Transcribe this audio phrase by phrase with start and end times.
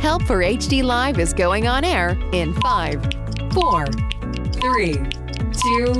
[0.00, 3.02] Help for HD Live is going on air in five,
[3.52, 3.84] four,
[4.54, 4.94] three,
[5.52, 5.92] two.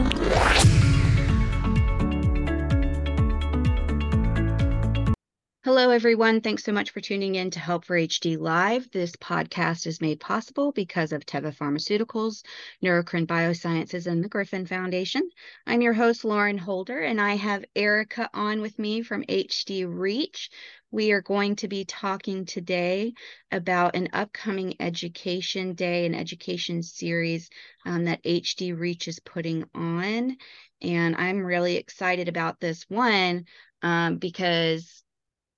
[5.63, 6.41] Hello, everyone.
[6.41, 8.91] Thanks so much for tuning in to Help for HD Live.
[8.91, 12.43] This podcast is made possible because of Teva Pharmaceuticals,
[12.83, 15.29] Neurocrine Biosciences, and the Griffin Foundation.
[15.67, 20.51] I'm your host, Lauren Holder, and I have Erica on with me from HD Reach.
[20.91, 23.15] We are going to be talking today
[23.53, 27.49] about an upcoming education day, and education series
[27.87, 30.37] um, that HD Reach is putting on.
[30.83, 33.45] And I'm really excited about this one
[33.83, 35.05] um, because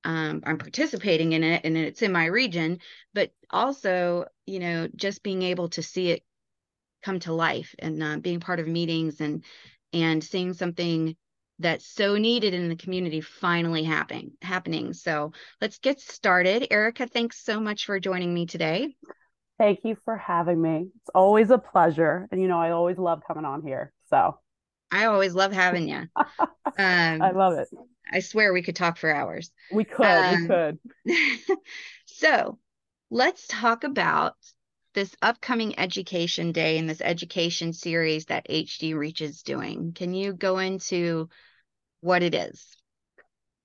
[0.05, 2.81] um, I'm participating in it and it's in my region,
[3.15, 6.25] but also, you know, just being able to see it
[7.03, 9.45] come to life and uh, being part of meetings and
[9.93, 11.17] and seeing something
[11.59, 14.93] that's so needed in the community finally happening happening.
[14.93, 16.67] So let's get started.
[16.71, 18.97] Erica, thanks so much for joining me today.
[19.59, 20.89] Thank you for having me.
[21.01, 22.27] It's always a pleasure.
[22.33, 23.93] And you know, I always love coming on here.
[24.11, 24.39] So
[24.91, 26.05] I always love having you.
[26.79, 27.69] Um, I love it.
[28.11, 29.51] I swear we could talk for hours.
[29.71, 31.59] We could, um, we could.
[32.07, 32.59] so
[33.11, 34.35] let's talk about
[34.95, 39.93] this upcoming education day and this education series that HD Reach is doing.
[39.93, 41.29] Can you go into
[42.01, 42.77] what it is?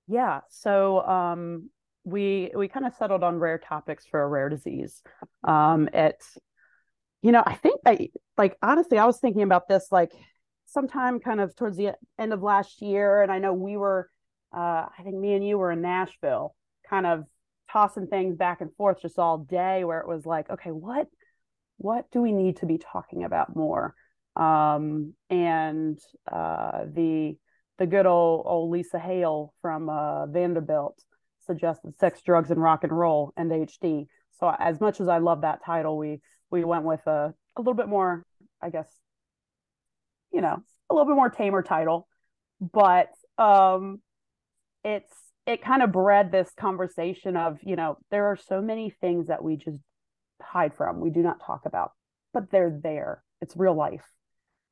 [0.06, 0.40] Yeah.
[0.48, 1.70] So um,
[2.04, 5.02] we we kind of settled on rare topics for a rare disease.
[5.44, 6.38] Um, it's
[7.22, 10.12] you know I think I like honestly I was thinking about this like
[10.66, 14.08] sometime kind of towards the end of last year, and I know we were
[14.56, 16.54] uh, I think me and you were in Nashville,
[16.88, 17.24] kind of
[17.70, 21.06] tossing things back and forth just all day, where it was like, okay, what
[21.78, 23.94] what do we need to be talking about more?
[24.36, 25.98] Um, and
[26.30, 27.36] uh, the
[27.78, 31.02] the good old old Lisa Hale from uh, Vanderbilt
[31.46, 34.06] suggested sex, drugs, and rock and roll and HD.
[34.38, 37.74] So as much as I love that title, we we went with a a little
[37.74, 38.24] bit more,
[38.62, 38.88] I guess,
[40.32, 42.06] you know, a little bit more tamer title,
[42.60, 44.00] but um,
[44.84, 45.12] it's
[45.46, 49.42] it kind of bred this conversation of you know there are so many things that
[49.42, 49.80] we just
[50.40, 51.00] hide from.
[51.00, 51.92] We do not talk about
[52.32, 53.22] but they're there.
[53.40, 54.04] It's real life.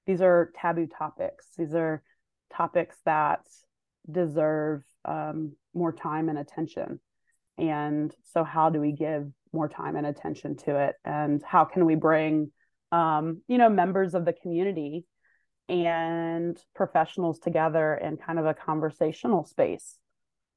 [0.06, 1.46] These are taboo topics.
[1.56, 2.02] These are
[2.54, 3.40] topics that
[4.10, 7.00] deserve um, more time and attention.
[7.58, 10.94] And so how do we give more time and attention to it?
[11.04, 12.52] And how can we bring
[12.92, 15.04] um, you know members of the community
[15.68, 19.98] and professionals together in kind of a conversational space?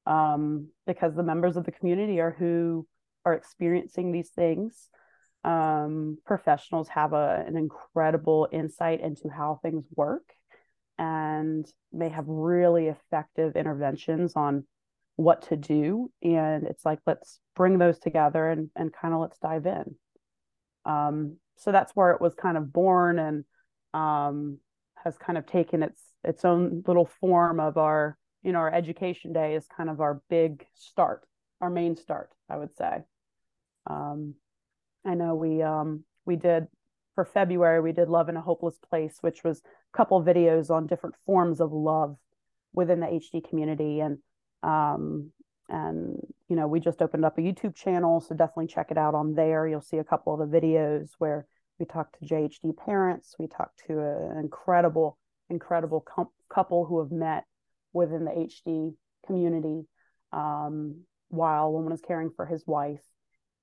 [0.05, 2.87] Um, because the members of the community are who
[3.25, 4.89] are experiencing these things.
[5.43, 10.23] Um, professionals have a, an incredible insight into how things work
[10.97, 14.65] and they have really effective interventions on
[15.15, 16.11] what to do.
[16.21, 19.95] And it's like, let's bring those together and, and kind of let's dive in.
[20.85, 23.45] Um, so that's where it was kind of born and
[23.93, 24.59] um,
[25.03, 29.33] has kind of taken its its own little form of our you know our education
[29.33, 31.25] day is kind of our big start
[31.61, 32.99] our main start i would say
[33.87, 34.33] um,
[35.05, 36.67] i know we um, we did
[37.15, 40.87] for february we did love in a hopeless place which was a couple videos on
[40.87, 42.15] different forms of love
[42.73, 43.99] within the hd community.
[43.99, 44.17] And
[44.63, 45.31] um,
[45.69, 49.15] and you know we just opened up a youtube channel so definitely check it out
[49.15, 49.67] on there.
[49.67, 51.45] You'll see a couple of the videos where
[51.77, 53.35] we talked to jhd parents.
[53.39, 55.17] We talked to an incredible
[55.49, 57.45] incredible com- couple who have met
[57.93, 58.93] within the HD
[59.25, 59.85] community
[60.31, 63.01] um, while one was caring for his wife.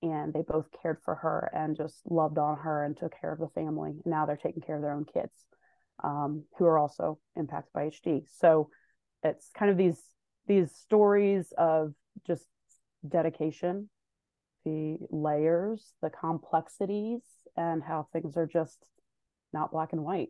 [0.03, 3.39] And they both cared for her and just loved on her and took care of
[3.39, 3.95] the family.
[4.04, 5.33] Now they're taking care of their own kids
[6.04, 8.25] um, who are also impacted by HD.
[8.39, 8.69] So
[9.22, 10.01] it's kind of these
[10.47, 11.93] these stories of
[12.27, 12.45] just
[13.07, 13.89] dedication,
[14.65, 17.22] the layers, the complexities,
[17.57, 18.78] and how things are just
[19.53, 20.28] not black and white.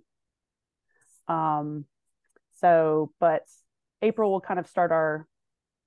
[1.28, 1.84] Um,
[2.60, 3.42] so, but
[4.02, 5.26] April will kind of start our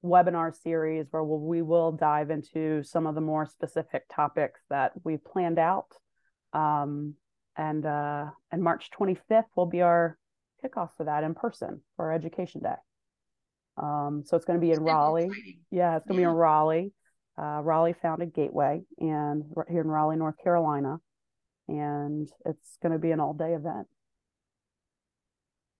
[0.03, 4.93] webinar series where we'll, we will dive into some of the more specific topics that
[5.03, 5.93] we planned out.
[6.53, 7.15] Um,
[7.57, 10.17] and uh, and March 25th will be our
[10.63, 12.75] kickoff for that in person for our education day.
[13.77, 15.29] Um, so it's going to be in Raleigh.
[15.71, 16.27] Yeah, it's going to yeah.
[16.27, 16.93] be in Raleigh.
[17.37, 20.97] Uh, Raleigh founded Gateway, and right here in Raleigh, North Carolina.
[21.67, 23.87] and it's going to be an all day event.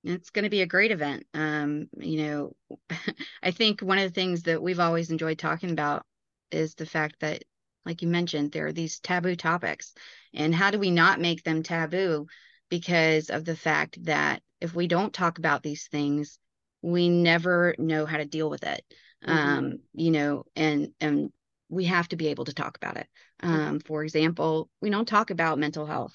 [0.03, 1.25] It's going to be a great event.
[1.33, 2.77] Um, you know,
[3.43, 6.03] I think one of the things that we've always enjoyed talking about
[6.51, 7.43] is the fact that,
[7.85, 9.93] like you mentioned, there are these taboo topics.
[10.33, 12.27] And how do we not make them taboo?
[12.69, 16.37] Because of the fact that if we don't talk about these things,
[16.81, 18.83] we never know how to deal with it.
[19.25, 19.31] Mm-hmm.
[19.31, 21.31] Um, you know, and and
[21.67, 23.07] we have to be able to talk about it.
[23.43, 23.53] Mm-hmm.
[23.53, 26.13] Um, for example, we don't talk about mental health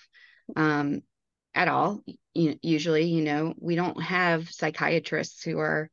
[0.57, 1.03] um,
[1.55, 2.03] at all.
[2.35, 5.91] Usually, you know, we don't have psychiatrists who are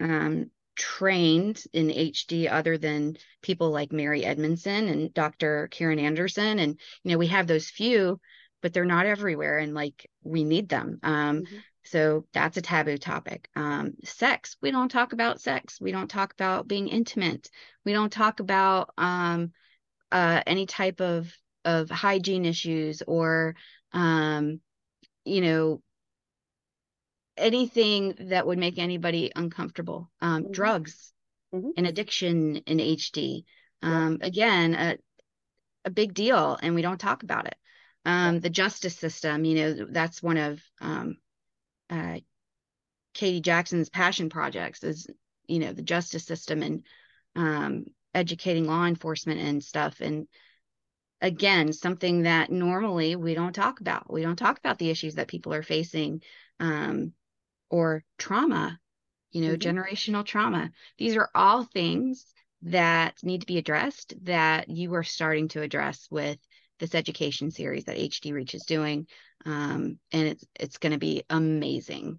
[0.00, 5.68] um, trained in HD other than people like Mary Edmondson and Dr.
[5.70, 6.58] Karen Anderson.
[6.58, 8.20] And, you know, we have those few,
[8.62, 9.58] but they're not everywhere.
[9.58, 10.98] And like we need them.
[11.02, 11.56] Um, mm-hmm.
[11.84, 13.48] So that's a taboo topic.
[13.56, 15.80] Um, sex, we don't talk about sex.
[15.80, 17.50] We don't talk about being intimate.
[17.84, 19.52] We don't talk about um,
[20.12, 21.32] uh, any type of
[21.64, 23.54] of hygiene issues or
[23.92, 24.60] um,
[25.30, 25.82] you know
[27.36, 30.10] anything that would make anybody uncomfortable.
[30.20, 30.52] Um, mm-hmm.
[30.52, 31.12] Drugs
[31.54, 31.70] mm-hmm.
[31.76, 33.44] and addiction in HD.
[33.82, 34.26] Um, yeah.
[34.26, 34.96] Again, a,
[35.86, 37.56] a big deal, and we don't talk about it.
[38.04, 38.40] Um, yeah.
[38.40, 41.16] The justice system, you know, that's one of um,
[41.88, 42.18] uh,
[43.14, 45.06] Katie Jackson's passion projects is,
[45.46, 46.84] you know, the justice system and
[47.36, 47.84] um,
[48.14, 50.00] educating law enforcement and stuff.
[50.00, 50.26] And
[51.20, 54.12] again, something that normally we don't talk about.
[54.12, 56.22] We don't talk about the issues that people are facing
[56.58, 57.12] um,
[57.70, 58.78] or trauma,
[59.30, 59.78] you know, mm-hmm.
[59.78, 60.70] generational trauma.
[60.98, 62.26] These are all things
[62.62, 66.38] that need to be addressed that you are starting to address with
[66.78, 69.06] this education series that HD Reach is doing
[69.44, 72.18] um, and it's it's going to be amazing.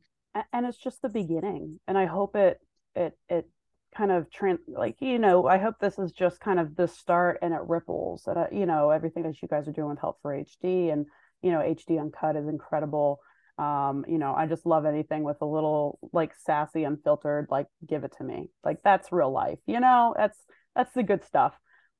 [0.54, 2.60] And it's just the beginning, and I hope it
[2.96, 3.48] it it
[3.96, 7.40] kind of trans like you know I hope this is just kind of the start
[7.42, 10.20] and it ripples and uh, you know everything that you guys are doing with Help
[10.22, 11.06] for HD and
[11.42, 13.20] you know HD Uncut is incredible.
[13.58, 18.04] Um, you know, I just love anything with a little like sassy, unfiltered, like give
[18.04, 18.50] it to me.
[18.64, 20.38] Like that's real life, you know, that's
[20.76, 21.54] that's the good stuff.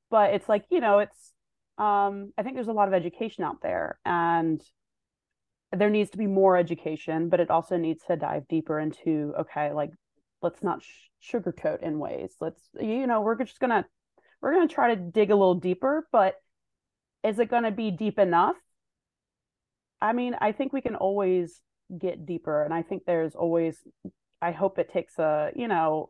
[0.10, 1.34] But it's like, you know, it's
[1.78, 4.62] um, I think there's a lot of education out there and
[5.72, 9.72] there needs to be more education, but it also needs to dive deeper into okay,
[9.72, 9.92] like
[10.42, 12.36] let's not sh- sugarcoat in ways.
[12.40, 13.86] Let's you know we're just gonna
[14.42, 16.36] we're gonna try to dig a little deeper, but
[17.24, 18.56] is it gonna be deep enough?
[20.02, 21.62] I mean, I think we can always
[21.96, 23.78] get deeper, and I think there's always.
[24.42, 26.08] I hope it takes a you know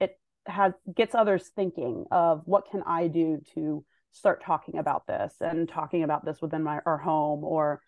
[0.00, 5.34] it has gets others thinking of what can I do to start talking about this
[5.40, 7.80] and talking about this within my our home or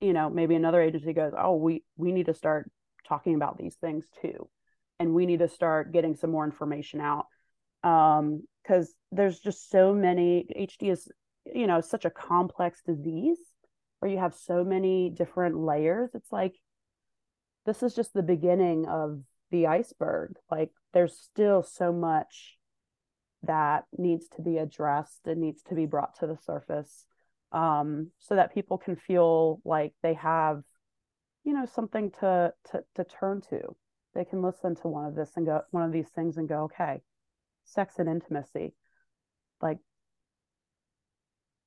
[0.00, 2.70] you know maybe another agency goes oh we we need to start
[3.08, 4.48] talking about these things too
[4.98, 7.26] and we need to start getting some more information out.
[7.84, 11.08] Um because there's just so many hd is
[11.54, 13.38] you know such a complex disease
[14.00, 16.10] where you have so many different layers.
[16.14, 16.54] It's like
[17.66, 20.36] this is just the beginning of the iceberg.
[20.50, 22.56] Like there's still so much
[23.42, 27.04] that needs to be addressed and needs to be brought to the surface
[27.52, 30.62] um, so that people can feel like they have
[31.44, 33.74] you know something to to to turn to
[34.18, 36.64] they can listen to one of this and go one of these things and go
[36.64, 37.00] okay
[37.64, 38.74] sex and intimacy
[39.62, 39.78] like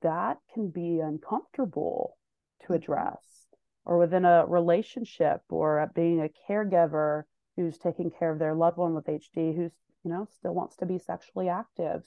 [0.02, 2.18] that can be uncomfortable
[2.60, 2.74] to mm-hmm.
[2.74, 3.46] address
[3.86, 7.24] or within a relationship or being a caregiver
[7.56, 9.72] who's taking care of their loved one with HD who's
[10.04, 12.04] you know still wants to be sexually active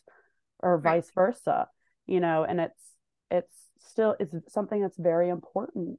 [0.59, 0.97] or right.
[0.97, 1.69] vice versa
[2.07, 2.83] you know and it's
[3.31, 5.99] it's still it's something that's very important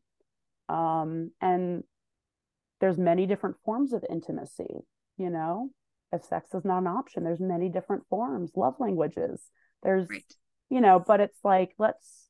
[0.70, 1.84] um and
[2.82, 4.86] there's many different forms of intimacy
[5.18, 5.70] you know
[6.12, 9.42] if sex is not an option there's many different forms love languages
[9.84, 10.34] there's right.
[10.70, 12.30] you know but it's like let's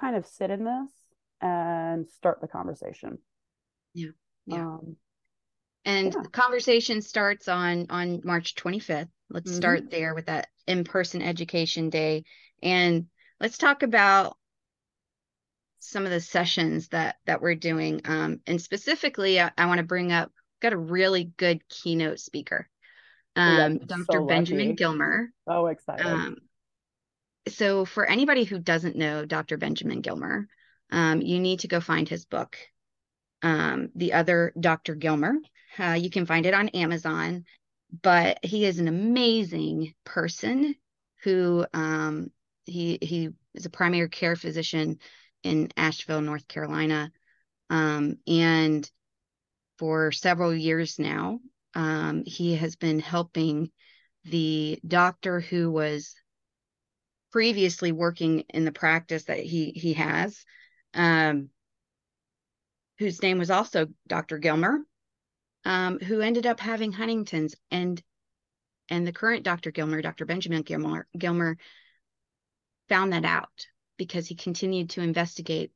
[0.00, 0.90] kind of sit in this
[1.40, 3.18] and start the conversation
[3.92, 4.08] yeah
[4.46, 4.96] yeah um,
[5.84, 6.22] and yeah.
[6.22, 9.56] the conversation starts on on march 25th let's mm-hmm.
[9.56, 12.24] start there with that in-person education day
[12.62, 13.06] and
[13.40, 14.36] let's talk about
[15.84, 19.84] some of the sessions that that we're doing um, and specifically i, I want to
[19.84, 22.68] bring up got a really good keynote speaker
[23.36, 25.30] um, dr so benjamin gilmer.
[25.46, 26.06] Oh excited.
[26.06, 26.36] Um,
[27.48, 30.48] so for anybody who doesn't know dr benjamin gilmer
[30.90, 32.56] um, you need to go find his book
[33.42, 35.34] um, the other dr gilmer.
[35.78, 37.44] Uh, you can find it on amazon
[38.02, 40.74] but he is an amazing person
[41.22, 42.30] who um,
[42.64, 44.98] he he is a primary care physician
[45.44, 47.12] in Asheville, North Carolina.
[47.70, 48.88] Um, and
[49.78, 51.40] for several years now,
[51.74, 53.70] um, he has been helping
[54.24, 56.14] the doctor who was
[57.30, 60.44] previously working in the practice that he he has
[60.94, 61.50] um,
[62.98, 64.38] whose name was also Dr.
[64.38, 64.78] Gilmer,
[65.64, 68.02] um, who ended up having Huntington's, and
[68.88, 69.70] and the current Dr.
[69.70, 70.26] Gilmer, Dr.
[70.26, 71.56] Benjamin Gilmer, Gilmer,
[72.88, 75.72] found that out because he continued to investigate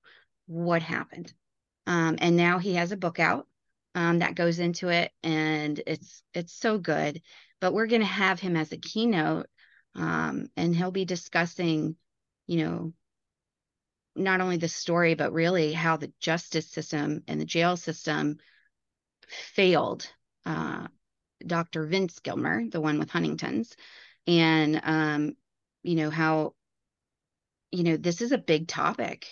[0.47, 1.33] what happened,
[1.87, 3.47] um, and now he has a book out
[3.95, 7.21] um, that goes into it, and it's it's so good.
[7.61, 9.47] But we're going to have him as a keynote,
[9.95, 11.97] um, and he'll be discussing,
[12.47, 12.93] you know,
[14.15, 18.39] not only the story, but really how the justice system and the jail system
[19.29, 20.11] failed
[20.47, 20.87] uh,
[21.47, 21.87] Dr.
[21.87, 23.77] Vince Gilmer, the one with Huntington's,
[24.27, 25.37] and um,
[25.83, 26.55] you know how
[27.71, 29.27] you know this is a big topic.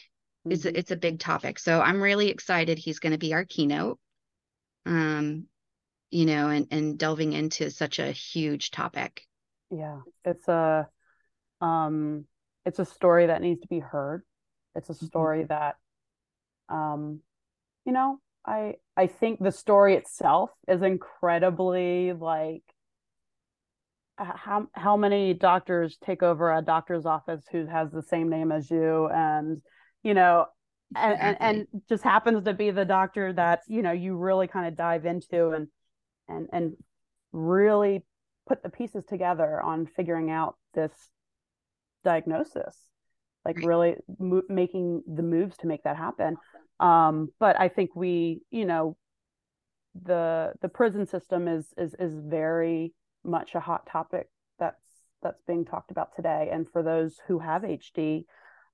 [0.46, 0.52] Mm-hmm.
[0.52, 1.58] It's a, it's a big topic.
[1.58, 2.78] So I'm really excited.
[2.78, 3.98] He's going to be our keynote.
[4.84, 5.46] Um,
[6.10, 9.22] you know, and and delving into such a huge topic.
[9.70, 10.88] Yeah, it's a
[11.60, 12.26] um,
[12.64, 14.22] it's a story that needs to be heard.
[14.74, 15.06] It's a mm-hmm.
[15.06, 15.48] story mm-hmm.
[15.48, 15.76] that,
[16.68, 17.20] um,
[17.84, 22.62] you know, I I think the story itself is incredibly like
[24.18, 28.70] how how many doctors take over a doctor's office who has the same name as
[28.70, 29.08] you?
[29.08, 29.62] And
[30.02, 30.46] you know
[30.94, 31.46] and, exactly.
[31.46, 34.76] and, and just happens to be the doctor that you know you really kind of
[34.76, 35.68] dive into and
[36.28, 36.72] and and
[37.32, 38.04] really
[38.48, 40.92] put the pieces together on figuring out this
[42.04, 42.76] diagnosis
[43.44, 46.36] like really mo- making the moves to make that happen.
[46.78, 48.96] Um but i think we you know
[50.04, 52.92] the the prison system is is is very
[53.26, 54.28] much a hot topic
[54.58, 54.82] that's
[55.22, 56.48] that's being talked about today.
[56.52, 58.24] And for those who have hd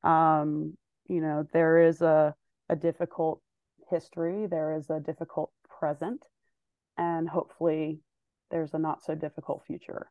[0.04, 0.76] um
[1.08, 2.34] you know there is a
[2.68, 3.40] a difficult
[3.90, 6.24] history there is a difficult present
[6.96, 8.00] and hopefully
[8.50, 10.10] there's a not so difficult future.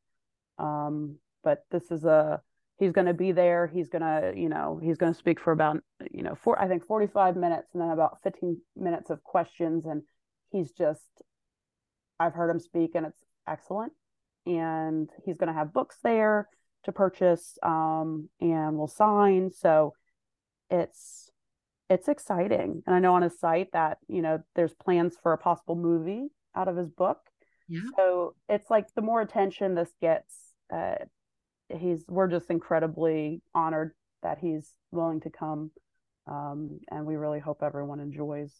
[0.57, 2.41] Um but this is a
[2.77, 3.67] he's going to be there.
[3.67, 5.77] He's going to you know he's going to speak for about
[6.11, 9.85] you know for i think 45 minutes and then about 15 minutes of questions.
[9.85, 10.03] And
[10.51, 11.21] he's just
[12.19, 13.93] i've heard him speak and it's excellent
[14.45, 16.47] and he's going to have books there
[16.83, 19.51] to purchase um, and we'll sign.
[19.51, 19.93] So
[20.69, 21.29] it's
[21.89, 22.81] it's exciting.
[22.85, 26.27] And i know on his site that you know there's plans for a possible movie
[26.55, 27.19] out of his book.
[27.67, 27.81] Yeah.
[27.95, 30.35] so it's like the more attention this gets
[30.73, 30.95] uh,
[31.69, 33.93] he's we're just incredibly honored
[34.23, 35.71] that he's willing to come
[36.27, 38.53] um, and we really hope everyone enjoys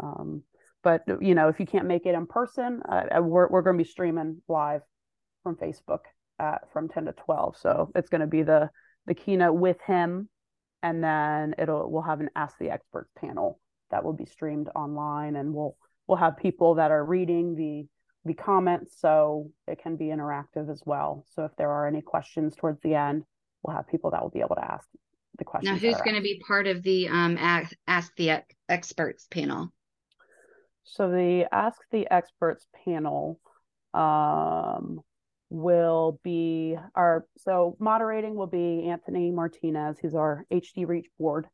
[0.00, 0.42] um,
[0.84, 3.76] but you know if you can't make it in person uh, uh we're, we're going
[3.76, 4.82] to be streaming live
[5.42, 6.00] from facebook
[6.38, 8.70] at, from 10 to 12 so it's going to be the
[9.06, 10.28] the keynote with him
[10.82, 15.36] and then it'll we'll have an ask the experts panel that will be streamed online
[15.36, 15.76] and we'll
[16.06, 17.86] we'll have people that are reading the
[18.24, 21.24] the comments so it can be interactive as well.
[21.30, 23.24] So if there are any questions towards the end,
[23.62, 24.86] we'll have people that will be able to ask
[25.38, 25.82] the questions.
[25.82, 29.72] Now, who's going to be part of the um, ask, ask the experts panel?
[30.84, 33.38] So the Ask the Experts panel
[33.92, 35.00] um,
[35.50, 41.46] will be our so moderating will be Anthony Martinez, who's our HD Reach board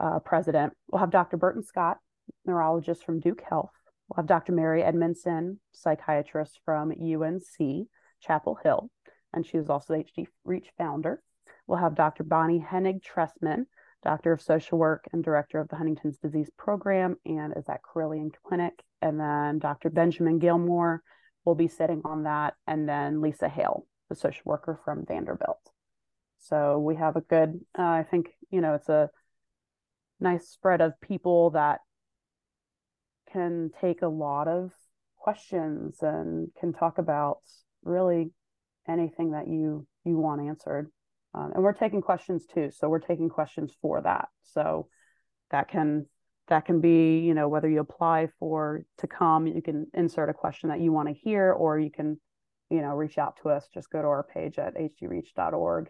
[0.00, 0.72] uh, president.
[0.90, 1.36] We'll have Dr.
[1.36, 1.98] Burton Scott,
[2.44, 3.72] neurologist from Duke Health.
[4.08, 4.52] We'll have Dr.
[4.52, 7.88] Mary Edmondson, psychiatrist from UNC
[8.20, 8.90] Chapel Hill,
[9.32, 11.22] and she also the HD Reach founder.
[11.66, 12.24] We'll have Dr.
[12.24, 13.66] Bonnie Hennig Trestman,
[14.02, 18.30] Doctor of Social Work and Director of the Huntington's Disease Program, and is at Carilion
[18.46, 18.74] Clinic.
[19.00, 19.90] And then Dr.
[19.90, 21.02] Benjamin Gilmer
[21.44, 25.70] will be sitting on that, and then Lisa Hale, the social worker from Vanderbilt.
[26.38, 29.10] So we have a good, uh, I think, you know, it's a
[30.20, 31.80] nice spread of people that
[33.32, 34.72] can take a lot of
[35.16, 37.38] questions and can talk about
[37.82, 38.30] really
[38.86, 40.90] anything that you you want answered
[41.34, 44.86] um, and we're taking questions too so we're taking questions for that so
[45.50, 46.06] that can
[46.48, 50.34] that can be you know whether you apply for to come you can insert a
[50.34, 52.18] question that you want to hear or you can
[52.70, 55.88] you know reach out to us just go to our page at hdreach.org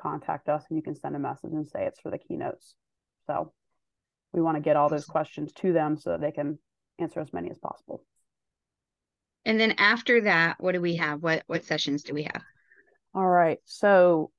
[0.00, 2.74] contact us and you can send a message and say it's for the keynotes
[3.26, 3.52] so
[4.32, 6.58] we want to get all those questions to them so that they can
[6.98, 8.04] answer as many as possible.
[9.44, 11.22] And then after that, what do we have?
[11.22, 12.42] What what sessions do we have?
[13.14, 13.58] All right.
[13.64, 14.30] So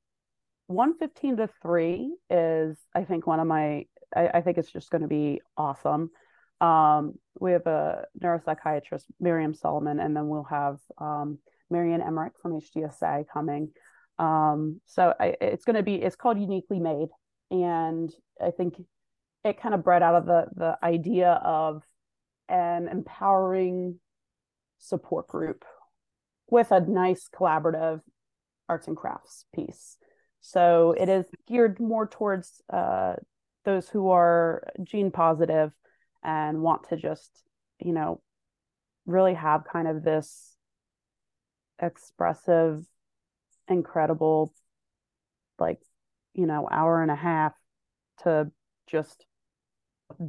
[0.68, 5.02] 115 to 3 is I think one of my I, I think it's just going
[5.02, 6.12] to be awesome.
[6.60, 11.40] Um, we have a neuropsychiatrist, Miriam Solomon, and then we'll have um,
[11.70, 13.72] Marianne Emmerich from HDSA coming.
[14.20, 17.10] Um, so I, it's going to be it's called Uniquely Made,
[17.50, 18.76] and I think
[19.44, 21.82] it kind of bred out of the the idea of
[22.48, 24.00] an empowering
[24.78, 25.66] support group
[26.48, 28.02] with a nice collaborative
[28.70, 29.98] arts and crafts piece.
[30.42, 33.14] So it is geared more towards uh,
[33.66, 35.72] those who are gene positive
[36.24, 37.30] and want to just,
[37.80, 38.22] you know,
[39.06, 40.56] really have kind of this
[41.82, 42.86] expressive,
[43.68, 44.54] incredible,
[45.60, 45.80] like,
[46.34, 47.54] you know, hour and a half
[48.24, 48.52] to
[48.88, 49.26] just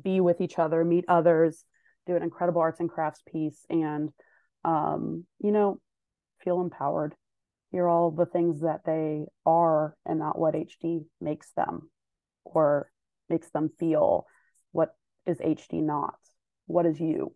[0.03, 1.65] be with each other, meet others,
[2.07, 4.11] do an incredible arts and crafts piece, and,
[4.65, 5.79] um, you know,
[6.43, 7.15] feel empowered.
[7.71, 11.91] Hear all the things that they are and not what HD makes them
[12.45, 12.92] or
[13.29, 14.27] makes them feel.
[14.73, 14.95] What
[15.27, 16.15] is HD not?
[16.67, 17.35] What is you?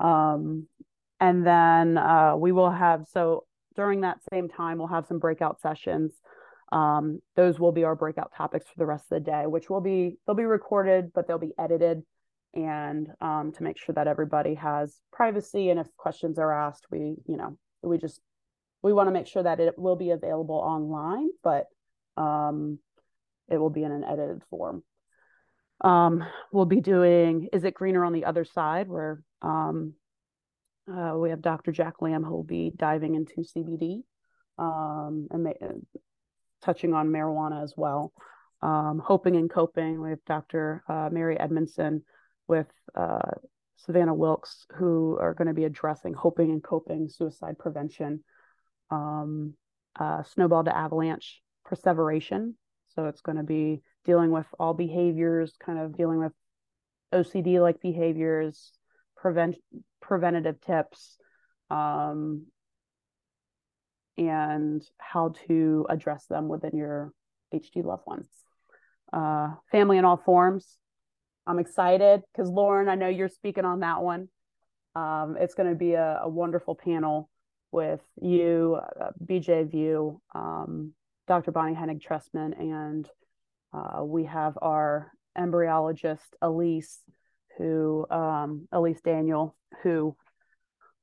[0.00, 0.66] Um,
[1.20, 3.44] and then uh, we will have, so
[3.76, 6.12] during that same time, we'll have some breakout sessions.
[6.70, 9.80] Um, those will be our breakout topics for the rest of the day, which will
[9.80, 12.02] be, they'll be recorded, but they'll be edited.
[12.54, 15.70] And um, to make sure that everybody has privacy.
[15.70, 18.20] And if questions are asked, we, you know, we just,
[18.82, 21.66] we want to make sure that it will be available online, but
[22.16, 22.78] um,
[23.48, 24.82] it will be in an edited form.
[25.80, 29.94] Um, we'll be doing Is It Greener on the Other Side, where um,
[30.90, 31.72] uh, we have Dr.
[31.72, 34.02] Jack Lamb who will be diving into CBD
[34.58, 35.52] um, and ma-
[36.62, 38.12] touching on marijuana as well.
[38.60, 40.82] Um, Hoping and Coping, we have Dr.
[40.88, 42.02] Uh, Mary Edmondson
[42.48, 43.30] with uh,
[43.76, 48.24] Savannah Wilkes, who are going to be addressing hoping and coping, suicide prevention,
[48.90, 49.54] um,
[49.98, 52.56] uh, snowball to avalanche, perseveration.
[52.98, 56.32] So it's going to be dealing with all behaviors, kind of dealing with
[57.14, 58.72] OCD like behaviors,
[59.16, 59.54] prevent
[60.02, 61.16] preventative tips,
[61.70, 62.46] um,
[64.16, 67.12] and how to address them within your
[67.54, 68.26] HD loved ones.
[69.12, 70.76] Uh, family in all forms.
[71.46, 74.28] I'm excited because Lauren, I know you're speaking on that one.
[74.96, 77.30] Um, it's going to be a, a, wonderful panel
[77.70, 80.94] with you, uh, BJ Viau, um,
[81.28, 81.52] Dr.
[81.52, 83.08] Bonnie Hennig Trestman, and
[83.72, 86.98] uh, we have our embryologist Elise,
[87.58, 90.16] who um, Elise Daniel, who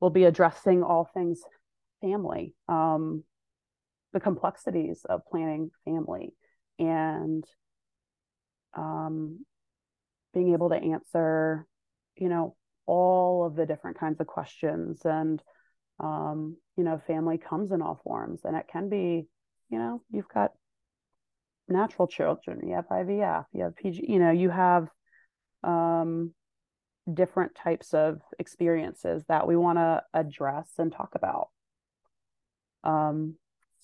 [0.01, 1.41] will be addressing all things
[2.01, 3.23] family, um,
[4.13, 6.33] the complexities of planning family,
[6.79, 7.43] and
[8.73, 9.45] um,
[10.33, 11.67] being able to answer,
[12.17, 12.55] you know,
[12.87, 15.01] all of the different kinds of questions.
[15.05, 15.41] And,
[15.99, 19.27] um, you know, family comes in all forms, and it can be,
[19.69, 20.51] you know, you've got
[21.67, 24.87] natural children, you have IVF, you have PG, you know, you have
[25.63, 26.33] um,
[27.11, 31.49] different types of experiences that we want to address and talk about.
[32.83, 33.35] Um,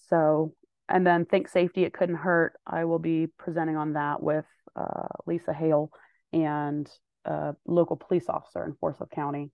[0.10, 0.54] so,
[0.88, 2.54] and then think safety, it couldn't hurt.
[2.68, 5.92] I will be presenting on that with uh, Lisa Hale
[6.34, 6.90] and
[7.26, 9.52] a local police officer in Forsyth County,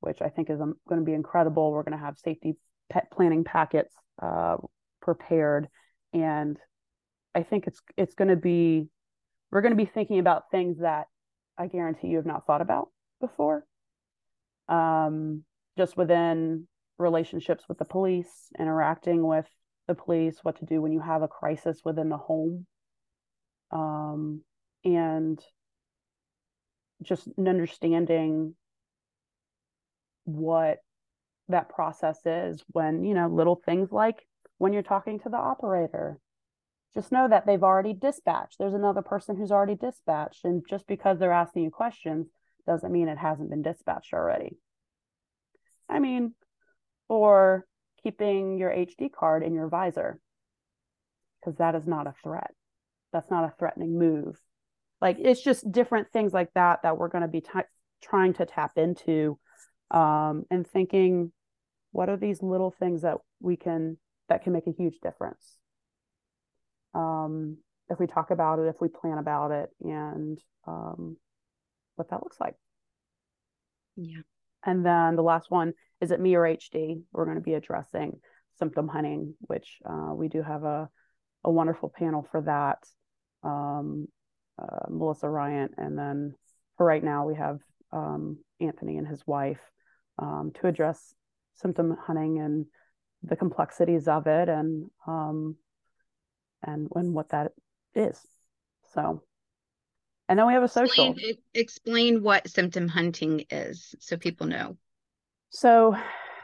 [0.00, 1.72] which I think is um, going to be incredible.
[1.72, 2.56] We're going to have safety
[2.90, 4.56] pet planning packets uh,
[5.00, 5.68] prepared,
[6.12, 6.58] and
[7.34, 8.88] I think it's it's going to be
[9.50, 11.06] we're going to be thinking about things that
[11.56, 12.88] I guarantee you have not thought about
[13.20, 13.64] before.
[14.68, 15.44] Um,
[15.76, 16.66] just within
[16.98, 19.46] relationships with the police, interacting with
[19.86, 22.66] the police, what to do when you have a crisis within the home.
[23.70, 24.42] Um,
[24.84, 25.40] and
[27.02, 28.54] just understanding
[30.24, 30.78] what
[31.48, 34.26] that process is when you know little things like
[34.58, 36.18] when you're talking to the operator.
[36.94, 38.58] Just know that they've already dispatched.
[38.58, 42.28] There's another person who's already dispatched and just because they're asking you questions
[42.66, 44.58] doesn't mean it hasn't been dispatched already.
[45.88, 46.34] I mean
[47.08, 47.66] or
[48.02, 50.20] keeping your hd card in your visor
[51.40, 52.52] because that is not a threat.
[53.12, 54.38] That's not a threatening move.
[55.00, 57.48] Like it's just different things like that that we're going to be t-
[58.02, 59.38] trying to tap into
[59.90, 61.32] um, and thinking
[61.92, 63.96] what are these little things that we can
[64.28, 65.56] that can make a huge difference.
[66.94, 67.58] Um,
[67.90, 71.16] if we talk about it if we plan about it and um,
[71.96, 72.54] what that looks like.
[73.96, 74.20] Yeah.
[74.64, 78.20] And then the last one is it me or hd we're going to be addressing
[78.58, 80.88] symptom hunting which uh, we do have a,
[81.44, 82.78] a wonderful panel for that.
[83.42, 84.08] Um,
[84.60, 86.34] uh, Melissa Ryan, and then
[86.76, 87.60] for right now we have
[87.92, 89.60] um, Anthony and his wife
[90.18, 91.14] um, to address
[91.54, 92.66] symptom hunting and
[93.22, 95.56] the complexities of it, and um,
[96.62, 97.52] and and what that
[97.94, 98.20] is.
[98.94, 99.22] So,
[100.28, 101.10] and then we have a social.
[101.10, 104.76] Explain, explain what symptom hunting is, so people know.
[105.50, 105.96] So,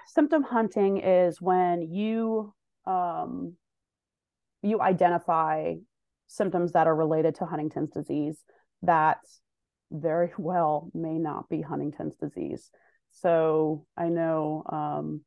[0.07, 2.55] symptom hunting is when you
[2.87, 3.55] um,
[4.63, 5.75] you identify
[6.27, 8.39] symptoms that are related to Huntington's disease
[8.83, 9.19] that
[9.91, 12.71] very well may not be Huntington's disease.
[13.11, 15.21] So I know um,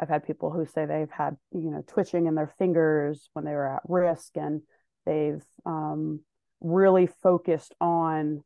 [0.00, 3.52] I've had people who say they've had, you know, twitching in their fingers when they
[3.52, 4.62] were at risk and
[5.04, 6.20] they've um,
[6.62, 8.42] really focused on,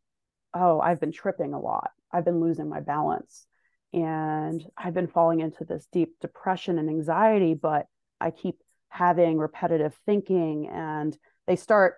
[0.52, 1.92] oh, I've been tripping a lot.
[2.12, 3.46] I've been losing my balance
[3.92, 7.86] and I've been falling into this deep depression and anxiety, but
[8.20, 8.56] I keep
[8.88, 11.96] having repetitive thinking and they start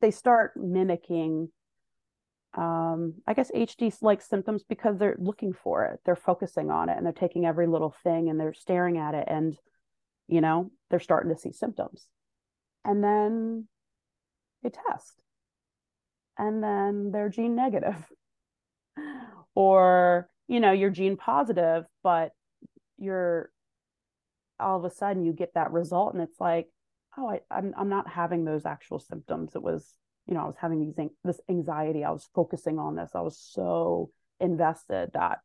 [0.00, 1.48] they start mimicking
[2.56, 6.00] um, I guess HD like symptoms because they're looking for it.
[6.04, 9.28] They're focusing on it and they're taking every little thing and they're staring at it
[9.28, 9.56] and,
[10.26, 12.06] you know, they're starting to see symptoms.
[12.84, 13.68] And then
[14.62, 15.20] they test.
[16.38, 18.02] And then they're gene negative.
[19.54, 22.32] or, you know, you're gene positive, but
[22.98, 23.50] you're
[24.58, 26.68] all of a sudden you get that result and it's like,
[27.18, 29.54] oh, I, I'm I'm not having those actual symptoms.
[29.54, 29.86] It was
[30.26, 32.04] you know, I was having these this anxiety.
[32.04, 33.10] I was focusing on this.
[33.14, 34.10] I was so
[34.40, 35.38] invested that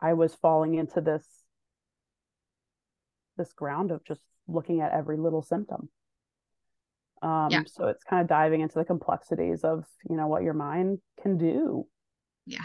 [0.00, 1.24] I was falling into this
[3.36, 5.88] this ground of just looking at every little symptom.
[7.22, 7.62] Um, yeah.
[7.66, 11.38] So it's kind of diving into the complexities of you know what your mind can
[11.38, 11.86] do.
[12.46, 12.64] Yeah,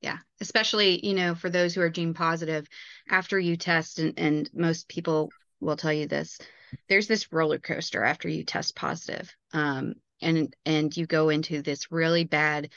[0.00, 0.18] yeah.
[0.40, 2.66] Especially you know for those who are gene positive,
[3.10, 5.30] after you test, and and most people
[5.60, 6.38] will tell you this.
[6.88, 9.34] There's this roller coaster after you test positive.
[9.52, 12.70] Um, and and you go into this really bad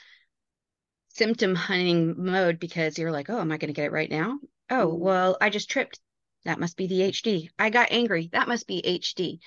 [1.15, 4.37] symptom hunting mode because you're like, oh, am I going to get it right now?
[4.69, 4.99] Oh, mm-hmm.
[4.99, 5.99] well, I just tripped.
[6.43, 7.49] That must be the HD.
[7.57, 8.29] I got angry.
[8.33, 9.39] That must be HD.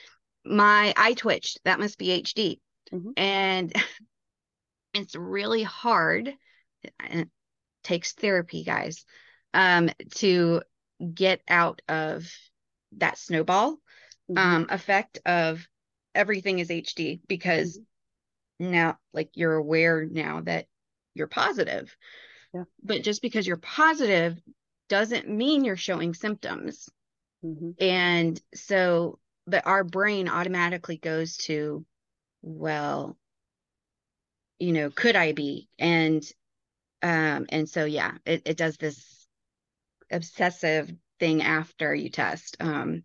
[0.44, 1.60] My eye twitched.
[1.64, 2.58] That must be HD.
[2.92, 3.10] Mm-hmm.
[3.16, 3.72] And
[4.94, 6.32] it's really hard.
[6.98, 7.28] And it
[7.84, 9.04] takes therapy, guys,
[9.52, 10.62] um, to
[11.14, 12.32] get out of
[12.96, 13.72] that snowball
[14.30, 14.38] mm-hmm.
[14.38, 15.68] um, effect of
[16.14, 17.82] everything is HD because mm-hmm
[18.58, 20.66] now like you're aware now that
[21.14, 21.94] you're positive.
[22.54, 22.64] Yeah.
[22.82, 24.40] But just because you're positive
[24.88, 26.88] doesn't mean you're showing symptoms.
[27.44, 27.70] Mm-hmm.
[27.78, 31.84] And so, but our brain automatically goes to,
[32.42, 33.16] well,
[34.58, 35.68] you know, could I be?
[35.78, 36.22] And,
[37.02, 39.26] um, and so, yeah, it, it does this
[40.10, 40.90] obsessive
[41.20, 42.56] thing after you test.
[42.60, 43.04] Um,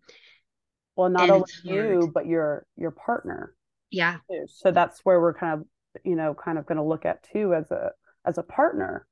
[0.96, 3.54] well, not only you, but your, your partner
[3.94, 4.18] yeah.
[4.48, 5.66] so that's where we're kind of
[6.04, 7.90] you know kind of going to look at too as a
[8.24, 9.06] as a partner.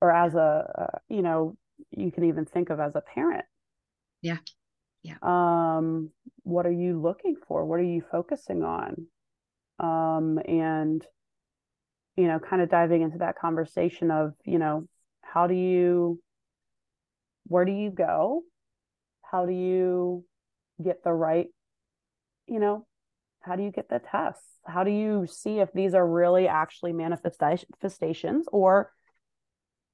[0.00, 1.56] Or as a uh, you know
[1.90, 3.44] you can even think of as a parent.
[4.20, 4.38] Yeah.
[5.02, 5.14] Yeah.
[5.22, 6.10] Um
[6.42, 7.64] what are you looking for?
[7.64, 9.06] What are you focusing on?
[9.78, 11.06] Um and
[12.16, 14.88] you know kind of diving into that conversation of you know
[15.22, 16.20] how do you
[17.46, 18.42] where do you go?
[19.22, 20.24] How do you
[20.82, 21.46] get the right
[22.48, 22.86] you know
[23.42, 24.46] how do you get the tests?
[24.66, 28.92] How do you see if these are really actually manifestations or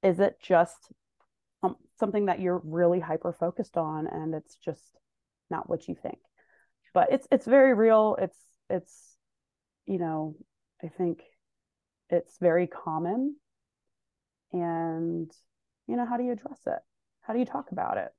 [0.03, 0.91] is it just
[1.63, 4.83] um, something that you're really hyper focused on and it's just
[5.49, 6.19] not what you think?
[6.93, 8.17] But it's it's very real.
[8.19, 8.37] It's
[8.69, 9.15] it's
[9.85, 10.35] you know,
[10.83, 11.21] I think
[12.09, 13.35] it's very common
[14.53, 15.31] and
[15.87, 16.79] you know, how do you address it?
[17.21, 18.09] How do you talk about it?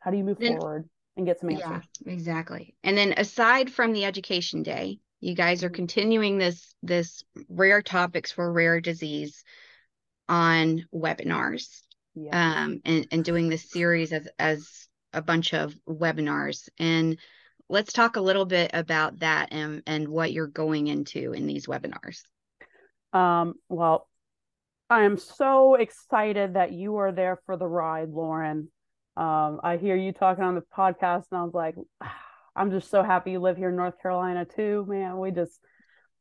[0.00, 0.88] How do you move forward?
[1.16, 1.84] And get some answers.
[2.04, 2.74] Yeah, exactly.
[2.82, 5.76] And then aside from the education day, you guys are mm-hmm.
[5.76, 9.44] continuing this this rare topics for rare disease
[10.28, 11.82] on webinars.
[12.14, 12.64] Yeah.
[12.64, 16.68] Um, and, and doing this series as as a bunch of webinars.
[16.78, 17.18] And
[17.68, 21.66] let's talk a little bit about that and, and what you're going into in these
[21.66, 22.22] webinars.
[23.12, 24.08] Um, well,
[24.88, 28.68] I am so excited that you are there for the ride, Lauren.
[29.16, 31.76] Um, I hear you talking on the podcast, and I was like,
[32.56, 35.18] I'm just so happy you live here in North Carolina too, man.
[35.18, 35.58] We just,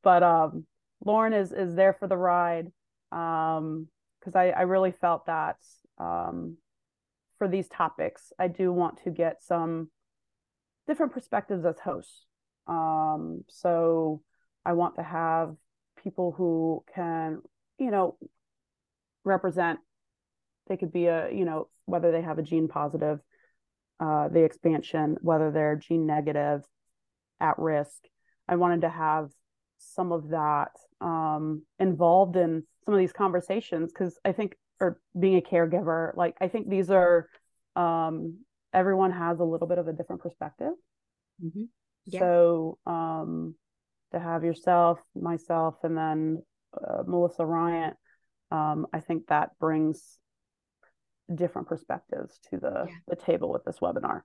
[0.02, 0.66] but um,
[1.04, 2.68] Lauren is is there for the ride,
[3.12, 3.88] um,
[4.20, 5.58] because I I really felt that
[5.98, 6.58] um,
[7.38, 9.90] for these topics, I do want to get some
[10.88, 12.26] different perspectives as hosts.
[12.68, 14.22] Um, so
[14.66, 15.56] I want to have
[16.04, 17.42] people who can,
[17.78, 18.18] you know,
[19.24, 19.80] represent
[20.68, 23.20] they could be a you know whether they have a gene positive
[24.00, 26.64] uh, the expansion whether they're gene negative
[27.40, 28.04] at risk
[28.48, 29.30] i wanted to have
[29.78, 35.38] some of that um, involved in some of these conversations because i think or being
[35.38, 37.28] a caregiver like i think these are
[37.76, 38.40] um,
[38.74, 40.74] everyone has a little bit of a different perspective
[41.44, 41.64] mm-hmm.
[42.06, 42.20] yeah.
[42.20, 43.56] so um,
[44.12, 46.42] to have yourself myself and then
[46.74, 47.94] uh, melissa Ryan,
[48.52, 50.18] um, i think that brings
[51.36, 52.96] different perspectives to the yeah.
[53.08, 54.22] the table with this webinar.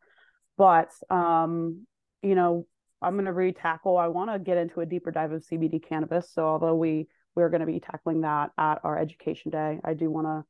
[0.56, 1.86] But um
[2.22, 2.66] you know
[3.02, 6.32] i'm going to re-tackle i want to get into a deeper dive of cbd cannabis.
[6.32, 10.10] So although we we're going to be tackling that at our education day i do
[10.10, 10.44] want to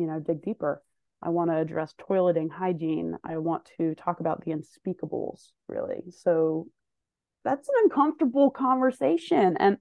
[0.00, 0.82] you know dig deeper.
[1.22, 3.16] I want to address toileting hygiene.
[3.24, 6.10] I want to talk about the unspeakables really.
[6.10, 6.66] So
[7.42, 9.78] that's an uncomfortable conversation and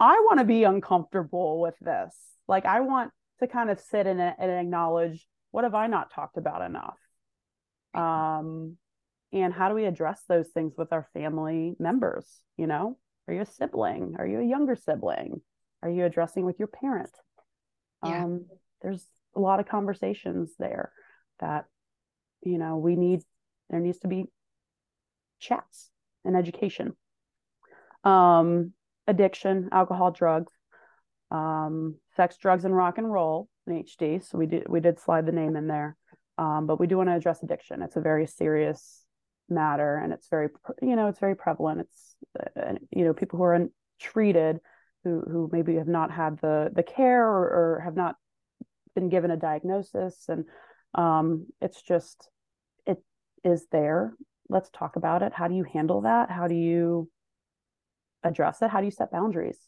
[0.00, 2.16] i want to be uncomfortable with this.
[2.48, 6.12] Like i want to kind of sit in it and acknowledge what have i not
[6.12, 6.98] talked about enough?
[7.94, 8.76] Um
[9.32, 12.98] and how do we address those things with our family members you know?
[13.28, 14.16] Are you a sibling?
[14.18, 15.40] Are you a younger sibling?
[15.80, 17.14] Are you addressing with your parent?
[18.04, 18.24] Yeah.
[18.24, 18.46] um
[18.82, 20.90] there's a lot of conversations there
[21.38, 21.66] that
[22.42, 23.20] you know we need
[23.70, 24.24] there needs to be
[25.38, 25.88] chats
[26.24, 26.96] and education.
[28.02, 28.72] Um
[29.06, 30.52] addiction alcohol drugs
[31.34, 35.26] um sex drugs and rock and roll in hd so we did we did slide
[35.26, 35.96] the name in there.
[36.36, 37.80] Um, but we do want to address addiction.
[37.82, 39.04] It's a very serious
[39.48, 40.48] matter and it's very
[40.80, 41.80] you know it's very prevalent.
[41.80, 42.16] It's
[42.56, 43.68] uh, you know people who are
[44.00, 44.60] untreated,
[45.02, 48.16] who who maybe have not had the the care or, or have not
[48.94, 50.44] been given a diagnosis and
[50.94, 52.28] um, it's just
[52.86, 53.02] it
[53.42, 54.14] is there.
[54.48, 55.32] Let's talk about it.
[55.32, 56.30] How do you handle that?
[56.30, 57.08] How do you
[58.22, 58.70] address it?
[58.70, 59.58] How do you set boundaries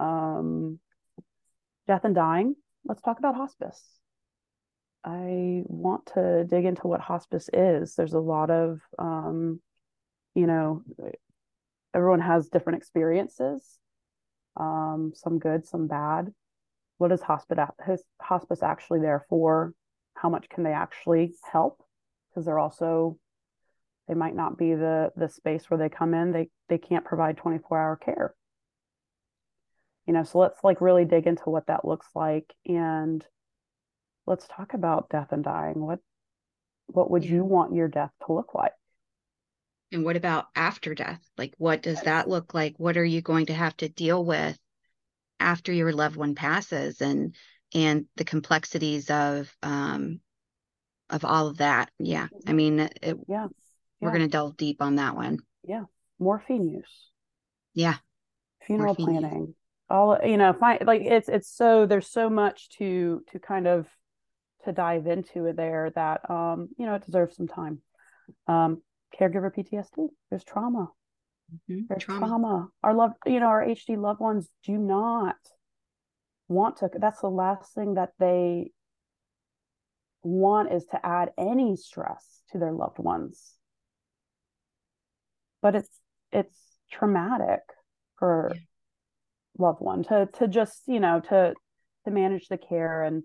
[0.00, 0.78] um,
[1.86, 3.82] death and dying let's talk about hospice.
[5.04, 7.94] I want to dig into what hospice is.
[7.94, 9.60] There's a lot of um,
[10.34, 10.82] you know
[11.94, 13.78] everyone has different experiences
[14.56, 16.32] um, some good some bad.
[16.98, 19.72] What is hospice hospice actually there for?
[20.14, 21.82] How much can they actually help?
[22.28, 23.18] Because they're also
[24.06, 26.32] they might not be the the space where they come in.
[26.32, 28.34] They they can't provide 24 hour care
[30.10, 33.24] you know so let's like really dig into what that looks like and
[34.26, 35.78] let's talk about death and dying.
[35.78, 36.00] What
[36.88, 38.72] what would you want your death to look like?
[39.92, 41.20] And what about after death?
[41.38, 42.74] Like what does that look like?
[42.76, 44.58] What are you going to have to deal with
[45.38, 47.36] after your loved one passes and
[47.72, 50.18] and the complexities of um
[51.08, 51.88] of all of that?
[52.00, 53.46] Yeah i mean it, yeah
[54.00, 55.38] we're going to delve deep on that one.
[55.62, 55.84] Yeah
[56.18, 57.10] morphine use.
[57.74, 57.94] Yeah
[58.66, 59.46] funeral morphine planning.
[59.46, 59.54] use.
[59.90, 63.88] All you know find like it's it's so there's so much to to kind of
[64.64, 67.80] to dive into there that um you know it deserves some time
[68.46, 68.80] um
[69.18, 70.88] caregiver ptsd there's trauma
[71.52, 71.80] mm-hmm.
[71.88, 72.26] there's trauma.
[72.26, 75.36] trauma our love you know our hd loved ones do not
[76.48, 78.70] want to that's the last thing that they
[80.22, 83.54] want is to add any stress to their loved ones
[85.62, 86.00] but it's
[86.30, 86.58] it's
[86.90, 87.60] traumatic
[88.18, 88.60] for yeah.
[89.58, 91.54] Loved one to to just you know to
[92.04, 93.22] to manage the care and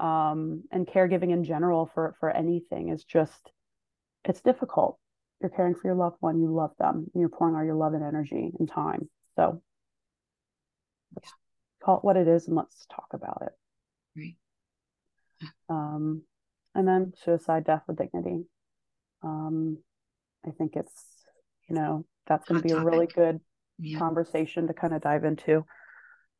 [0.00, 3.50] um and caregiving in general for for anything is just
[4.24, 4.98] it's difficult.
[5.40, 7.94] You're caring for your loved one you love them and you're pouring all your love
[7.94, 9.08] and energy and time.
[9.36, 9.62] So
[11.14, 11.32] let's
[11.82, 13.52] call it what it is and let's talk about it.
[14.16, 14.36] Right.
[15.68, 16.22] Um
[16.74, 18.44] and then suicide death with dignity.
[19.22, 19.78] Um
[20.46, 21.04] i think it's
[21.68, 22.82] you know that's going to be topic.
[22.82, 23.40] a really good
[23.78, 23.98] yeah.
[23.98, 25.64] conversation to kind of dive into.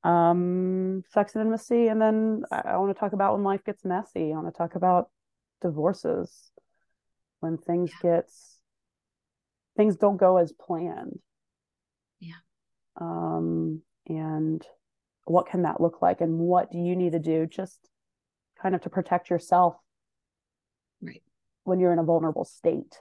[0.05, 3.85] Um sex and intimacy and then I, I want to talk about when life gets
[3.85, 4.33] messy.
[4.33, 5.11] I want to talk about
[5.61, 6.51] divorces.
[7.41, 8.17] When things yeah.
[8.17, 8.59] gets
[9.77, 11.19] things don't go as planned.
[12.21, 12.41] Yeah.
[13.01, 14.65] Um and
[15.25, 17.89] what can that look like and what do you need to do just
[18.61, 19.77] kind of to protect yourself
[21.03, 21.23] right.
[21.65, 22.99] when you're in a vulnerable state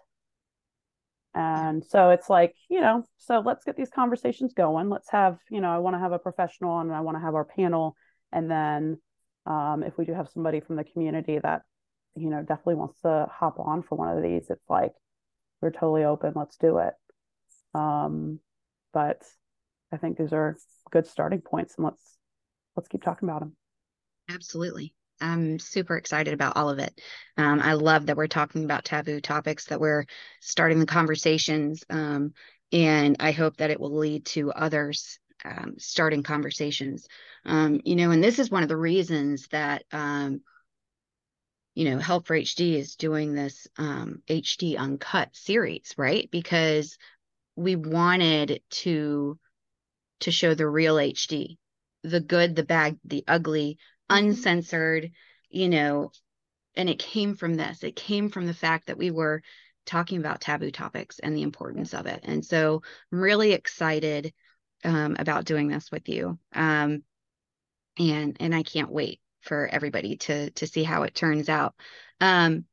[1.38, 4.89] and so it's like you know so let's get these conversations going.
[4.89, 7.36] Let's have you know i want to have a professional and i want to have
[7.36, 7.95] our panel.
[8.32, 8.97] And then
[9.45, 11.62] um, if we do have somebody from the community that
[12.15, 14.93] you know definitely wants to hop on for one of these it's like
[15.62, 16.34] we're totally open.
[16.36, 16.93] Let's do it.
[17.73, 18.39] Um,
[18.97, 19.21] but
[19.93, 20.58] i think these are
[20.91, 22.17] good starting points and let's
[22.76, 23.56] let's keep talking about them
[24.30, 26.99] absolutely I'm super excited about all of it.
[27.38, 30.06] Um, I love that we're talking about taboo topics, that we're
[30.41, 32.34] starting the conversations, um,
[32.71, 37.08] and I hope that it will lead to others um, starting conversations.
[37.45, 40.41] Um, you know, and this is one of the reasons that um,
[41.75, 46.27] you know Help for HD is doing this HD um, Uncut series, right?
[46.32, 46.97] Because
[47.56, 49.38] we wanted to
[50.21, 51.58] to show the real HD,
[52.03, 53.77] the good, the bad, the ugly.
[54.10, 55.12] Uncensored,
[55.50, 56.12] you know,
[56.76, 57.84] and it came from this.
[57.84, 59.41] It came from the fact that we were
[59.86, 62.22] talking about taboo topics and the importance of it.
[62.24, 64.34] And so I'm really excited
[64.84, 66.38] um, about doing this with you.
[66.54, 67.04] Um,
[67.98, 71.74] and and I can't wait for everybody to to see how it turns out.
[72.22, 72.65] Um,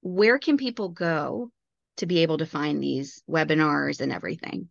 [0.00, 1.50] where can people go
[1.98, 4.68] to be able to find these webinars and everything?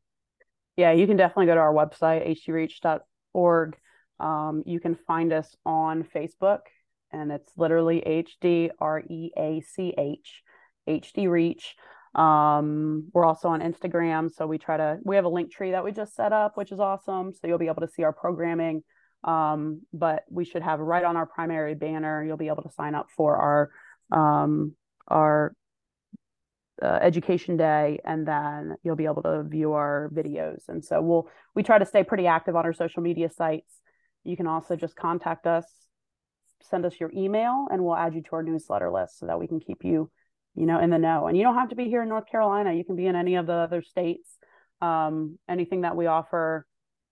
[0.78, 3.78] Yeah, you can definitely go to our website, hdreach.org.
[4.19, 6.60] Um, you can find us on Facebook,
[7.12, 10.43] and it's literally H D R E A C H,
[10.88, 11.75] HD Reach.
[12.15, 15.84] Um, we're also on Instagram, so we try to we have a link tree that
[15.84, 17.34] we just set up, which is awesome.
[17.34, 18.84] So you'll be able to see our programming.
[19.23, 22.95] Um, but we should have right on our primary banner, you'll be able to sign
[22.95, 23.71] up for our
[24.17, 24.73] um,
[25.08, 25.53] our
[26.82, 31.27] uh, education day and then you'll be able to view our videos and so we'll
[31.56, 33.80] we try to stay pretty active on our social media sites
[34.28, 35.66] you can also just contact us
[36.62, 39.48] send us your email and we'll add you to our newsletter list so that we
[39.48, 40.10] can keep you
[40.56, 41.28] you know in the know.
[41.28, 42.74] And you don't have to be here in north carolina.
[42.74, 44.30] You can be in any of the other states.
[44.82, 46.68] Um, anything that we offer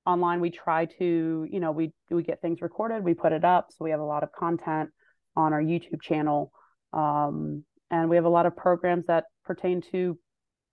[0.05, 3.69] online we try to you know we we get things recorded we put it up
[3.71, 4.91] so we have a lot of content
[5.35, 6.51] on our youtube channel.
[6.93, 10.17] Um, and we have a lot of programs that pertain to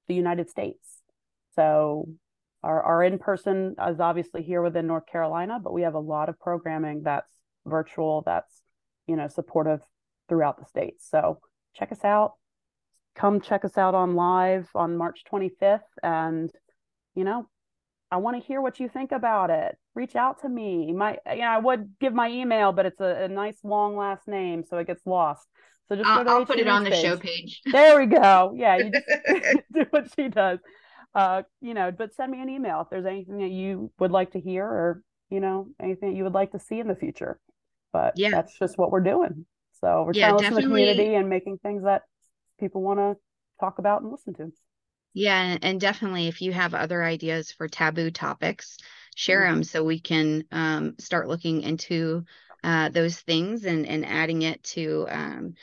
[0.09, 1.03] the United States.
[1.55, 2.09] So
[2.63, 6.39] our, our in-person is obviously here within North Carolina, but we have a lot of
[6.39, 7.31] programming that's
[7.67, 8.63] virtual, that's,
[9.07, 9.81] you know, supportive
[10.29, 11.09] throughout the states.
[11.11, 11.41] So
[11.75, 12.35] check us out.
[13.15, 15.81] Come check us out on live on March 25th.
[16.03, 16.51] And,
[17.15, 17.49] you know,
[18.11, 19.77] I want to hear what you think about it.
[19.95, 20.93] Reach out to me.
[20.93, 24.29] My, you know, I would give my email, but it's a, a nice long last
[24.29, 25.47] name, so it gets lost.
[25.89, 27.61] So just I'll, I'll put it on the show page.
[27.71, 28.55] There we go.
[28.57, 29.07] Yeah, you just
[29.73, 30.59] do what she does.
[31.15, 34.33] Uh, you know, but send me an email if there's anything that you would like
[34.33, 37.39] to hear or, you know, anything that you would like to see in the future.
[37.93, 39.45] But yeah, that's just what we're doing.
[39.81, 42.03] So we're yeah, trying to listen to the community and making things that
[42.59, 43.17] people want to
[43.61, 44.53] talk about and listen to.
[45.15, 48.79] Yeah, and definitely if you have other ideas for taboo topics,
[49.15, 49.57] share mm-hmm.
[49.57, 52.25] them so we can um, start looking into
[52.65, 55.55] uh, those things and and adding it to um,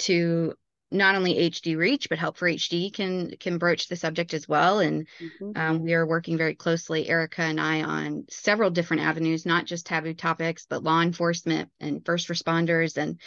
[0.00, 0.54] to
[0.94, 4.78] not only HD Reach but Help for HD can can broach the subject as well.
[4.78, 5.50] And mm-hmm.
[5.56, 9.86] um, we are working very closely, Erica and I, on several different avenues, not just
[9.86, 12.96] taboo topics, but law enforcement and first responders.
[12.96, 13.20] And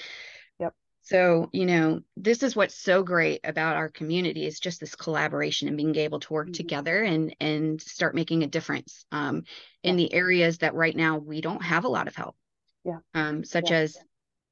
[0.59, 0.73] yep.
[1.01, 5.67] So you know, this is what's so great about our community is just this collaboration
[5.67, 6.53] and being able to work mm-hmm.
[6.53, 9.43] together and and start making a difference um,
[9.83, 12.35] in the areas that right now we don't have a lot of help.
[12.85, 12.99] Yeah.
[13.13, 13.77] Um, such yeah.
[13.79, 13.97] as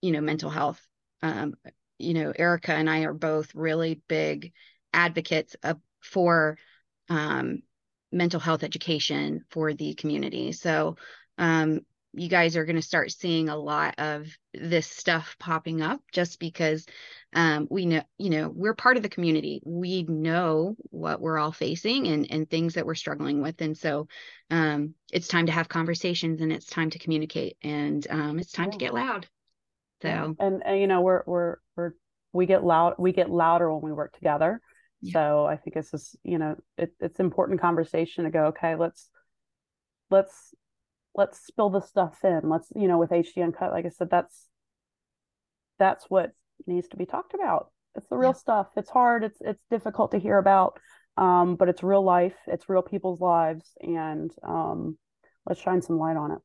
[0.02, 0.86] you know mental health
[1.22, 1.56] um,
[1.98, 4.54] you know, Erica and I are both really big
[4.94, 6.58] advocates of, for
[7.10, 7.62] um,
[8.12, 10.52] mental health education for the community.
[10.52, 10.96] So
[11.38, 11.82] um,
[12.14, 16.40] you guys are going to start seeing a lot of this stuff popping up just
[16.40, 16.86] because
[17.34, 19.62] um, we know, you know, we're part of the community.
[19.66, 23.60] We know what we're all facing and, and things that we're struggling with.
[23.60, 24.08] And so
[24.50, 28.68] um, it's time to have conversations and it's time to communicate and um, it's time
[28.68, 28.72] yeah.
[28.72, 29.28] to get loud.
[30.06, 31.92] So and, and you know we're we're we're
[32.34, 34.62] we get loud we get louder when we work together.
[35.02, 35.14] Yeah.
[35.14, 39.10] So I think it's just you know it, it's important conversation to go okay let's
[40.10, 40.54] let's
[41.16, 44.48] let's spill the stuff in let's you know with HD uncut like I said that's
[45.78, 46.32] that's what
[46.68, 47.72] needs to be talked about.
[47.96, 48.34] It's the real yeah.
[48.34, 48.68] stuff.
[48.76, 49.24] It's hard.
[49.24, 50.80] It's it's difficult to hear about,
[51.18, 52.36] um, but it's real life.
[52.48, 54.98] It's real people's lives, and um,
[55.46, 56.40] let's shine some light on it.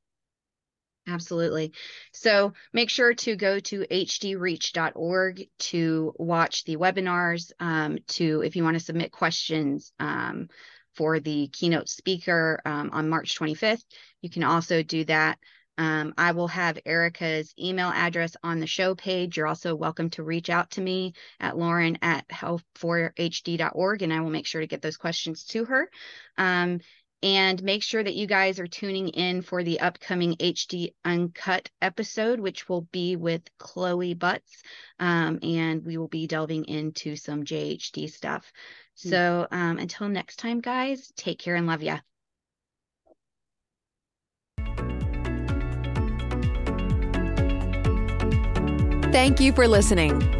[1.10, 1.72] Absolutely.
[2.12, 8.62] So make sure to go to hdreach.org to watch the webinars, um, to if you
[8.62, 10.48] want to submit questions um,
[10.94, 13.82] for the keynote speaker um, on March 25th,
[14.20, 15.38] you can also do that.
[15.78, 19.36] Um, I will have Erica's email address on the show page.
[19.36, 24.30] You're also welcome to reach out to me at lauren at help4hd.org, and I will
[24.30, 25.90] make sure to get those questions to her.
[27.22, 32.40] And make sure that you guys are tuning in for the upcoming HD Uncut episode,
[32.40, 34.62] which will be with Chloe Butts.
[34.98, 38.50] Um, and we will be delving into some JHD stuff.
[39.02, 39.08] Hmm.
[39.10, 41.98] So um, until next time, guys, take care and love ya.
[49.12, 50.39] Thank you for listening.